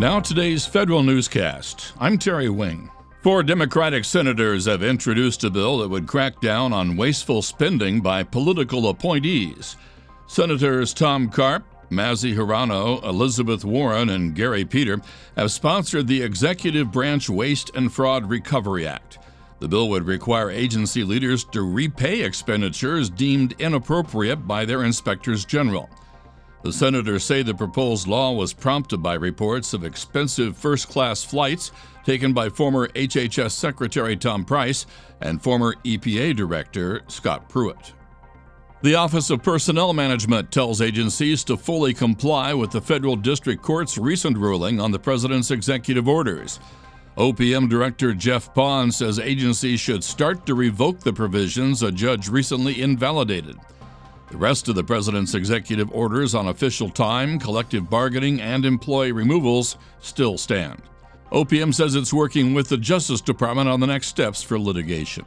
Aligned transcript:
Now, 0.00 0.18
today's 0.18 0.64
federal 0.64 1.02
newscast. 1.02 1.92
I'm 2.00 2.16
Terry 2.16 2.48
Wing. 2.48 2.90
Four 3.20 3.42
Democratic 3.42 4.06
senators 4.06 4.64
have 4.64 4.82
introduced 4.82 5.44
a 5.44 5.50
bill 5.50 5.76
that 5.80 5.90
would 5.90 6.06
crack 6.06 6.40
down 6.40 6.72
on 6.72 6.96
wasteful 6.96 7.42
spending 7.42 8.00
by 8.00 8.22
political 8.22 8.88
appointees. 8.88 9.76
Senators 10.26 10.94
Tom 10.94 11.28
Carper, 11.28 11.66
Mazie 11.90 12.34
Hirono, 12.34 13.04
Elizabeth 13.04 13.62
Warren, 13.62 14.08
and 14.08 14.34
Gary 14.34 14.64
Peter 14.64 15.02
have 15.36 15.52
sponsored 15.52 16.06
the 16.06 16.22
Executive 16.22 16.90
Branch 16.90 17.28
Waste 17.28 17.70
and 17.74 17.92
Fraud 17.92 18.30
Recovery 18.30 18.86
Act. 18.86 19.18
The 19.58 19.68
bill 19.68 19.90
would 19.90 20.06
require 20.06 20.50
agency 20.50 21.04
leaders 21.04 21.44
to 21.52 21.60
repay 21.60 22.22
expenditures 22.22 23.10
deemed 23.10 23.54
inappropriate 23.58 24.48
by 24.48 24.64
their 24.64 24.82
inspectors 24.82 25.44
general. 25.44 25.90
The 26.62 26.72
senators 26.72 27.24
say 27.24 27.42
the 27.42 27.54
proposed 27.54 28.06
law 28.06 28.32
was 28.32 28.52
prompted 28.52 28.98
by 28.98 29.14
reports 29.14 29.72
of 29.72 29.84
expensive 29.84 30.56
first 30.56 30.88
class 30.88 31.24
flights 31.24 31.72
taken 32.04 32.32
by 32.32 32.50
former 32.50 32.88
HHS 32.88 33.52
Secretary 33.52 34.16
Tom 34.16 34.44
Price 34.44 34.84
and 35.20 35.42
former 35.42 35.74
EPA 35.84 36.36
Director 36.36 37.00
Scott 37.08 37.48
Pruitt. 37.48 37.94
The 38.82 38.94
Office 38.94 39.30
of 39.30 39.42
Personnel 39.42 39.92
Management 39.92 40.50
tells 40.50 40.80
agencies 40.80 41.44
to 41.44 41.56
fully 41.56 41.92
comply 41.92 42.54
with 42.54 42.70
the 42.70 42.80
federal 42.80 43.16
district 43.16 43.62
court's 43.62 43.98
recent 43.98 44.36
ruling 44.38 44.80
on 44.80 44.90
the 44.90 44.98
president's 44.98 45.50
executive 45.50 46.08
orders. 46.08 46.60
OPM 47.16 47.68
Director 47.68 48.14
Jeff 48.14 48.54
Pon 48.54 48.90
says 48.90 49.18
agencies 49.18 49.80
should 49.80 50.02
start 50.02 50.46
to 50.46 50.54
revoke 50.54 51.00
the 51.00 51.12
provisions 51.12 51.82
a 51.82 51.92
judge 51.92 52.28
recently 52.28 52.80
invalidated. 52.80 53.58
The 54.30 54.36
rest 54.36 54.68
of 54.68 54.76
the 54.76 54.84
president's 54.84 55.34
executive 55.34 55.90
orders 55.92 56.36
on 56.36 56.46
official 56.46 56.88
time, 56.88 57.40
collective 57.40 57.90
bargaining, 57.90 58.40
and 58.40 58.64
employee 58.64 59.10
removals 59.10 59.76
still 60.00 60.38
stand. 60.38 60.82
OPM 61.32 61.74
says 61.74 61.96
it's 61.96 62.12
working 62.12 62.54
with 62.54 62.68
the 62.68 62.76
Justice 62.76 63.20
Department 63.20 63.68
on 63.68 63.80
the 63.80 63.88
next 63.88 64.06
steps 64.06 64.42
for 64.42 64.58
litigation. 64.58 65.24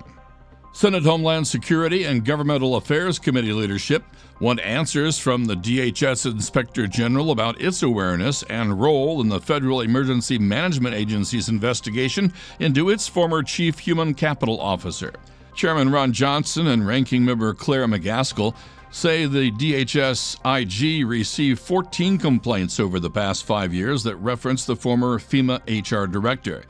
Senate 0.71 1.03
Homeland 1.03 1.47
Security 1.47 2.05
and 2.05 2.25
Governmental 2.25 2.77
Affairs 2.77 3.19
Committee 3.19 3.53
leadership 3.53 4.03
want 4.39 4.59
answers 4.61 5.19
from 5.19 5.45
the 5.45 5.55
DHS 5.55 6.25
Inspector 6.25 6.87
General 6.87 7.31
about 7.31 7.61
its 7.61 7.83
awareness 7.83 8.43
and 8.43 8.81
role 8.81 9.21
in 9.21 9.29
the 9.29 9.39
Federal 9.39 9.81
Emergency 9.81 10.39
Management 10.39 10.95
Agency's 10.95 11.47
investigation 11.47 12.33
into 12.59 12.89
its 12.89 13.07
former 13.07 13.43
Chief 13.43 13.79
Human 13.79 14.13
Capital 14.13 14.59
Officer. 14.59 15.13
Chairman 15.55 15.91
Ron 15.91 16.11
Johnson 16.11 16.67
and 16.67 16.87
Ranking 16.87 17.23
Member 17.23 17.53
Claire 17.53 17.87
McCaskill 17.87 18.55
say 18.93 19.25
the 19.25 19.51
DHS 19.51 20.37
IG 20.45 21.05
received 21.05 21.59
14 21.59 22.19
complaints 22.19 22.79
over 22.79 22.99
the 22.99 23.09
past 23.09 23.43
five 23.43 23.73
years 23.73 24.03
that 24.03 24.15
reference 24.17 24.65
the 24.65 24.75
former 24.75 25.17
FEMA 25.17 25.59
HR 25.67 26.05
director. 26.05 26.63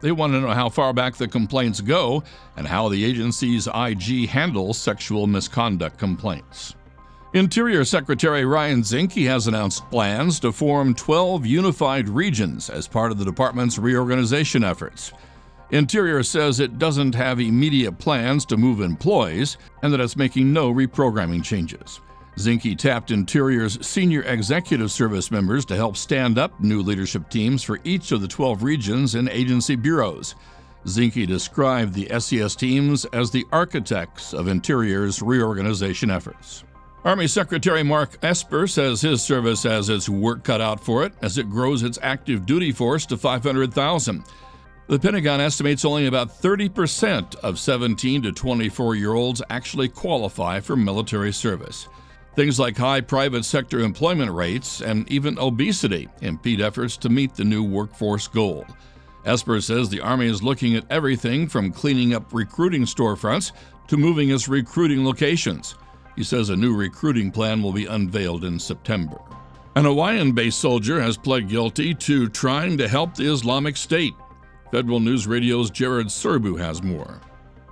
They 0.00 0.10
want 0.10 0.32
to 0.32 0.40
know 0.40 0.48
how 0.48 0.68
far 0.70 0.92
back 0.92 1.14
the 1.14 1.28
complaints 1.28 1.80
go 1.80 2.24
and 2.56 2.66
how 2.66 2.88
the 2.88 3.04
agency's 3.04 3.68
IG 3.68 4.28
handles 4.28 4.76
sexual 4.76 5.28
misconduct 5.28 5.98
complaints. 5.98 6.74
Interior 7.32 7.84
Secretary 7.84 8.44
Ryan 8.44 8.82
Zinke 8.82 9.26
has 9.28 9.46
announced 9.46 9.88
plans 9.90 10.40
to 10.40 10.50
form 10.50 10.94
12 10.94 11.46
unified 11.46 12.08
regions 12.08 12.70
as 12.70 12.88
part 12.88 13.12
of 13.12 13.18
the 13.18 13.24
department's 13.24 13.78
reorganization 13.78 14.64
efforts. 14.64 15.12
Interior 15.70 16.22
says 16.22 16.60
it 16.60 16.78
doesn't 16.78 17.14
have 17.14 17.40
immediate 17.40 17.98
plans 17.98 18.46
to 18.46 18.56
move 18.56 18.80
employees 18.80 19.58
and 19.82 19.92
that 19.92 20.00
it's 20.00 20.16
making 20.16 20.52
no 20.52 20.72
reprogramming 20.72 21.44
changes. 21.44 22.00
Zinke 22.36 22.78
tapped 22.78 23.10
Interior's 23.10 23.84
senior 23.86 24.22
executive 24.22 24.90
service 24.90 25.30
members 25.30 25.64
to 25.66 25.76
help 25.76 25.96
stand 25.96 26.38
up 26.38 26.58
new 26.60 26.80
leadership 26.80 27.28
teams 27.28 27.62
for 27.62 27.80
each 27.84 28.12
of 28.12 28.20
the 28.20 28.28
12 28.28 28.62
regions 28.62 29.14
and 29.14 29.28
agency 29.28 29.76
bureaus. 29.76 30.36
Zinke 30.86 31.26
described 31.26 31.92
the 31.92 32.08
SES 32.18 32.54
teams 32.54 33.04
as 33.06 33.30
the 33.30 33.44
architects 33.52 34.32
of 34.32 34.48
Interior's 34.48 35.20
reorganization 35.20 36.10
efforts. 36.10 36.64
Army 37.04 37.26
Secretary 37.26 37.82
Mark 37.82 38.18
Esper 38.22 38.66
says 38.66 39.00
his 39.00 39.22
service 39.22 39.64
has 39.64 39.88
its 39.88 40.08
work 40.08 40.44
cut 40.44 40.60
out 40.60 40.80
for 40.80 41.04
it 41.04 41.12
as 41.20 41.38
it 41.38 41.50
grows 41.50 41.82
its 41.82 41.98
active 42.02 42.46
duty 42.46 42.72
force 42.72 43.04
to 43.06 43.16
500,000. 43.16 44.24
The 44.88 44.98
Pentagon 44.98 45.38
estimates 45.38 45.84
only 45.84 46.06
about 46.06 46.30
30% 46.30 47.36
of 47.40 47.58
17 47.58 48.22
to 48.22 48.32
24 48.32 48.94
year 48.94 49.12
olds 49.12 49.42
actually 49.50 49.90
qualify 49.90 50.60
for 50.60 50.76
military 50.76 51.30
service. 51.30 51.88
Things 52.34 52.58
like 52.58 52.78
high 52.78 53.02
private 53.02 53.44
sector 53.44 53.80
employment 53.80 54.32
rates 54.32 54.80
and 54.80 55.06
even 55.12 55.38
obesity 55.38 56.08
impede 56.22 56.62
efforts 56.62 56.96
to 56.98 57.10
meet 57.10 57.34
the 57.34 57.44
new 57.44 57.62
workforce 57.62 58.28
goal. 58.28 58.64
Esper 59.26 59.60
says 59.60 59.90
the 59.90 60.00
Army 60.00 60.26
is 60.26 60.42
looking 60.42 60.74
at 60.74 60.86
everything 60.88 61.48
from 61.48 61.70
cleaning 61.70 62.14
up 62.14 62.32
recruiting 62.32 62.84
storefronts 62.84 63.52
to 63.88 63.98
moving 63.98 64.30
its 64.30 64.48
recruiting 64.48 65.04
locations. 65.04 65.74
He 66.16 66.24
says 66.24 66.48
a 66.48 66.56
new 66.56 66.74
recruiting 66.74 67.30
plan 67.30 67.62
will 67.62 67.74
be 67.74 67.84
unveiled 67.84 68.42
in 68.42 68.58
September. 68.58 69.18
An 69.76 69.84
Hawaiian 69.84 70.32
based 70.32 70.60
soldier 70.60 70.98
has 70.98 71.18
pled 71.18 71.46
guilty 71.46 71.94
to 71.94 72.30
trying 72.30 72.78
to 72.78 72.88
help 72.88 73.14
the 73.14 73.30
Islamic 73.30 73.76
State. 73.76 74.14
Federal 74.70 75.00
News 75.00 75.26
Radio's 75.26 75.70
Jared 75.70 76.08
Serbu 76.08 76.58
has 76.58 76.82
more. 76.82 77.20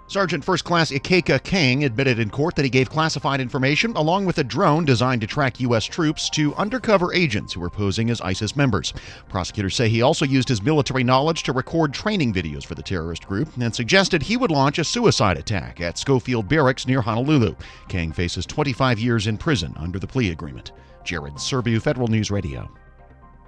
Sergeant 0.08 0.44
First 0.44 0.64
Class 0.64 0.92
Ikaika 0.92 1.42
Kang 1.42 1.84
admitted 1.84 2.20
in 2.20 2.30
court 2.30 2.54
that 2.54 2.64
he 2.64 2.70
gave 2.70 2.88
classified 2.88 3.40
information 3.40 3.90
along 3.96 4.24
with 4.24 4.38
a 4.38 4.44
drone 4.44 4.84
designed 4.84 5.20
to 5.20 5.26
track 5.26 5.58
U.S. 5.60 5.84
troops 5.84 6.30
to 6.30 6.54
undercover 6.54 7.12
agents 7.12 7.52
who 7.52 7.60
were 7.60 7.68
posing 7.68 8.08
as 8.08 8.20
ISIS 8.20 8.54
members. 8.54 8.94
Prosecutors 9.28 9.74
say 9.74 9.88
he 9.88 10.02
also 10.02 10.24
used 10.24 10.48
his 10.48 10.62
military 10.62 11.02
knowledge 11.02 11.42
to 11.42 11.52
record 11.52 11.92
training 11.92 12.32
videos 12.32 12.64
for 12.64 12.76
the 12.76 12.82
terrorist 12.82 13.26
group 13.26 13.48
and 13.60 13.74
suggested 13.74 14.22
he 14.22 14.36
would 14.36 14.52
launch 14.52 14.78
a 14.78 14.84
suicide 14.84 15.38
attack 15.38 15.80
at 15.80 15.98
Schofield 15.98 16.48
Barracks 16.48 16.86
near 16.86 17.02
Honolulu. 17.02 17.56
Kang 17.88 18.12
faces 18.12 18.46
25 18.46 19.00
years 19.00 19.26
in 19.26 19.36
prison 19.36 19.74
under 19.76 19.98
the 19.98 20.06
plea 20.06 20.30
agreement. 20.30 20.70
Jared 21.04 21.34
Serbu, 21.34 21.82
Federal 21.82 22.08
News 22.08 22.30
Radio. 22.30 22.70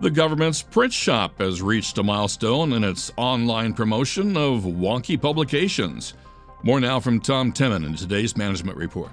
The 0.00 0.10
government's 0.10 0.62
print 0.62 0.92
shop 0.92 1.40
has 1.40 1.60
reached 1.60 1.98
a 1.98 2.04
milestone 2.04 2.72
in 2.72 2.84
its 2.84 3.10
online 3.16 3.74
promotion 3.74 4.36
of 4.36 4.62
wonky 4.62 5.20
publications. 5.20 6.14
More 6.62 6.78
now 6.78 7.00
from 7.00 7.18
Tom 7.18 7.52
Temin 7.52 7.84
in 7.84 7.96
today's 7.96 8.36
management 8.36 8.78
report. 8.78 9.10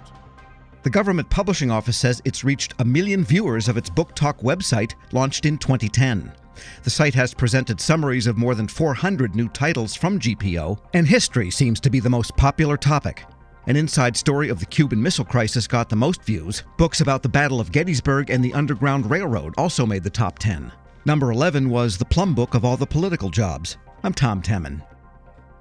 The 0.84 0.92
Government 0.92 1.28
Publishing 1.32 1.72
Office 1.72 1.98
says 1.98 2.22
it's 2.24 2.44
reached 2.44 2.76
a 2.78 2.86
million 2.86 3.24
viewers 3.24 3.68
of 3.68 3.78
its 3.78 3.90
Book 3.90 4.14
Talk 4.14 4.40
website, 4.42 4.94
launched 5.12 5.48
in 5.48 5.58
2010. 5.58 6.32
The 6.84 6.92
site 6.92 7.16
has 7.16 7.34
presented 7.34 7.82
summaries 7.82 8.28
of 8.28 8.38
more 8.38 8.54
than 8.54 8.68
400 8.68 9.36
new 9.36 9.50
titles 9.50 9.96
from 9.96 10.20
GPO, 10.20 10.78
and 10.94 11.08
history 11.08 11.50
seems 11.50 11.80
to 11.80 11.90
be 11.90 12.00
the 12.00 12.12
most 12.12 12.38
popular 12.38 12.78
topic. 12.78 13.24
An 13.68 13.76
inside 13.76 14.16
story 14.16 14.50
of 14.50 14.60
the 14.60 14.66
Cuban 14.68 15.02
Missile 15.02 15.26
Crisis 15.26 15.66
got 15.66 15.90
the 15.90 15.96
most 15.96 16.22
views. 16.22 16.62
Books 16.78 17.02
about 17.02 17.24
the 17.24 17.30
Battle 17.30 17.60
of 17.60 17.72
Gettysburg 17.72 18.30
and 18.30 18.46
the 18.46 18.54
Underground 18.54 19.10
Railroad 19.10 19.56
also 19.58 19.88
made 19.88 20.04
the 20.04 20.10
top 20.10 20.38
10. 20.38 20.72
Number 21.06 21.32
11 21.32 21.68
was 21.68 21.98
The 21.98 22.06
Plum 22.06 22.36
Book 22.36 22.54
of 22.54 22.64
All 22.64 22.78
the 22.78 22.86
Political 22.86 23.32
Jobs. 23.32 23.78
I'm 24.04 24.14
Tom 24.14 24.44
Temin. 24.44 24.86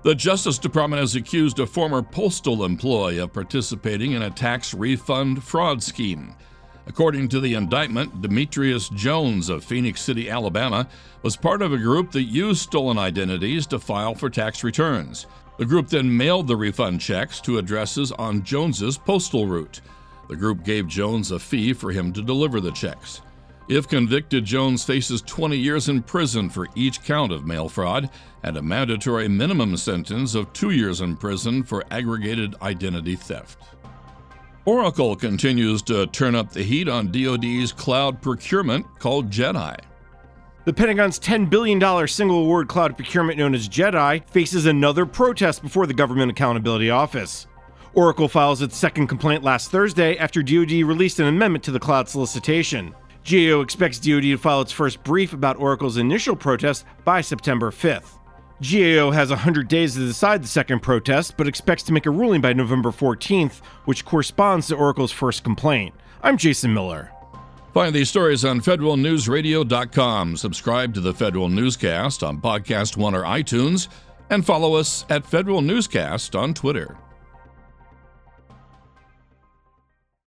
The 0.02 0.14
Justice 0.14 0.58
Department 0.58 1.00
has 1.00 1.16
accused 1.16 1.60
a 1.60 1.66
former 1.66 2.02
postal 2.02 2.66
employee 2.66 3.16
of 3.16 3.32
participating 3.32 4.12
in 4.12 4.20
a 4.20 4.30
tax 4.30 4.74
refund 4.74 5.42
fraud 5.42 5.82
scheme. 5.82 6.34
According 6.86 7.30
to 7.30 7.40
the 7.40 7.54
indictment, 7.54 8.20
Demetrius 8.20 8.90
Jones 8.90 9.48
of 9.48 9.64
Phenix 9.64 10.02
City, 10.02 10.28
Alabama, 10.28 10.86
was 11.22 11.38
part 11.38 11.62
of 11.62 11.72
a 11.72 11.78
group 11.78 12.10
that 12.12 12.24
used 12.24 12.60
stolen 12.60 12.98
identities 12.98 13.66
to 13.68 13.78
file 13.78 14.14
for 14.14 14.28
tax 14.28 14.62
returns. 14.62 15.26
The 15.56 15.64
group 15.64 15.88
then 15.88 16.16
mailed 16.16 16.48
the 16.48 16.56
refund 16.56 17.00
checks 17.00 17.40
to 17.42 17.58
addresses 17.58 18.10
on 18.12 18.42
Jones's 18.42 18.98
postal 18.98 19.46
route. 19.46 19.80
The 20.28 20.36
group 20.36 20.64
gave 20.64 20.88
Jones 20.88 21.30
a 21.30 21.38
fee 21.38 21.72
for 21.72 21.92
him 21.92 22.12
to 22.14 22.22
deliver 22.22 22.60
the 22.60 22.72
checks. 22.72 23.20
If 23.68 23.88
convicted, 23.88 24.44
Jones 24.44 24.84
faces 24.84 25.22
20 25.22 25.56
years 25.56 25.88
in 25.88 26.02
prison 26.02 26.50
for 26.50 26.68
each 26.74 27.02
count 27.02 27.32
of 27.32 27.46
mail 27.46 27.68
fraud 27.68 28.10
and 28.42 28.56
a 28.56 28.62
mandatory 28.62 29.28
minimum 29.28 29.76
sentence 29.76 30.34
of 30.34 30.52
two 30.52 30.70
years 30.70 31.00
in 31.00 31.16
prison 31.16 31.62
for 31.62 31.84
aggravated 31.90 32.54
identity 32.60 33.16
theft. 33.16 33.58
Oracle 34.66 35.14
continues 35.14 35.82
to 35.82 36.06
turn 36.08 36.34
up 36.34 36.50
the 36.50 36.62
heat 36.62 36.88
on 36.88 37.12
DoD's 37.12 37.72
cloud 37.72 38.20
procurement 38.20 38.86
called 38.98 39.30
JEDI. 39.30 39.78
The 40.64 40.72
Pentagon's 40.72 41.20
$10 41.20 41.50
billion 41.50 42.08
single 42.08 42.38
award 42.38 42.68
cloud 42.68 42.96
procurement 42.96 43.38
known 43.38 43.54
as 43.54 43.68
JEDI 43.68 44.26
faces 44.30 44.64
another 44.64 45.04
protest 45.04 45.60
before 45.60 45.86
the 45.86 45.92
Government 45.92 46.30
Accountability 46.30 46.88
Office. 46.88 47.46
Oracle 47.92 48.28
files 48.28 48.62
its 48.62 48.74
second 48.74 49.08
complaint 49.08 49.44
last 49.44 49.70
Thursday 49.70 50.16
after 50.16 50.42
DoD 50.42 50.70
released 50.70 51.20
an 51.20 51.26
amendment 51.26 51.64
to 51.64 51.70
the 51.70 51.78
cloud 51.78 52.08
solicitation. 52.08 52.94
GAO 53.30 53.60
expects 53.60 53.98
DoD 53.98 54.22
to 54.22 54.38
file 54.38 54.62
its 54.62 54.72
first 54.72 55.02
brief 55.02 55.34
about 55.34 55.58
Oracle's 55.58 55.98
initial 55.98 56.34
protest 56.34 56.86
by 57.04 57.20
September 57.20 57.70
5th. 57.70 58.18
GAO 58.62 59.10
has 59.10 59.28
100 59.28 59.68
days 59.68 59.92
to 59.94 60.00
decide 60.00 60.42
the 60.42 60.48
second 60.48 60.80
protest, 60.80 61.36
but 61.36 61.46
expects 61.46 61.82
to 61.82 61.92
make 61.92 62.06
a 62.06 62.10
ruling 62.10 62.40
by 62.40 62.54
November 62.54 62.90
14th, 62.90 63.60
which 63.84 64.06
corresponds 64.06 64.68
to 64.68 64.76
Oracle's 64.76 65.12
first 65.12 65.44
complaint. 65.44 65.94
I'm 66.22 66.38
Jason 66.38 66.72
Miller. 66.72 67.13
Find 67.74 67.92
these 67.92 68.08
stories 68.08 68.44
on 68.44 68.60
federalnewsradio.com. 68.60 70.36
Subscribe 70.36 70.94
to 70.94 71.00
the 71.00 71.12
Federal 71.12 71.48
Newscast 71.48 72.22
on 72.22 72.40
Podcast 72.40 72.96
One 72.96 73.16
or 73.16 73.24
iTunes, 73.24 73.88
and 74.30 74.46
follow 74.46 74.74
us 74.74 75.04
at 75.10 75.26
Federal 75.26 75.60
Newscast 75.60 76.36
on 76.36 76.54
Twitter. 76.54 76.96